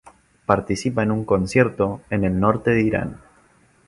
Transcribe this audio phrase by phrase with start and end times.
[0.47, 3.19] Participa en un concierto en el norte de Irán.